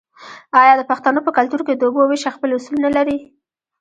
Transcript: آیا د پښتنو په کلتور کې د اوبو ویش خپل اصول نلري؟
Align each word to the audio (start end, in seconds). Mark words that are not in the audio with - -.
آیا 0.61 0.73
د 0.77 0.81
پښتنو 0.91 1.19
په 1.25 1.31
کلتور 1.37 1.61
کې 1.67 1.73
د 1.75 1.81
اوبو 1.87 2.01
ویش 2.07 2.23
خپل 2.35 2.49
اصول 2.57 2.77
نلري؟ 2.85 3.17